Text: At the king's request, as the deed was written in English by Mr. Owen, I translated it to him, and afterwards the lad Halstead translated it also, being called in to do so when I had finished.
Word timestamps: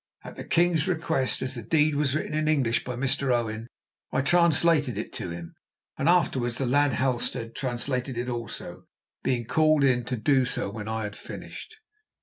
At 0.23 0.35
the 0.35 0.43
king's 0.43 0.87
request, 0.87 1.43
as 1.43 1.53
the 1.53 1.61
deed 1.61 1.93
was 1.93 2.15
written 2.15 2.33
in 2.33 2.47
English 2.47 2.83
by 2.83 2.95
Mr. 2.95 3.31
Owen, 3.31 3.67
I 4.11 4.21
translated 4.21 4.97
it 4.97 5.13
to 5.13 5.29
him, 5.29 5.53
and 5.95 6.09
afterwards 6.09 6.57
the 6.57 6.65
lad 6.65 6.93
Halstead 6.93 7.53
translated 7.55 8.17
it 8.17 8.27
also, 8.27 8.87
being 9.21 9.45
called 9.45 9.83
in 9.83 10.03
to 10.05 10.15
do 10.17 10.45
so 10.45 10.71
when 10.71 10.87
I 10.87 11.03
had 11.03 11.15
finished. 11.15 11.75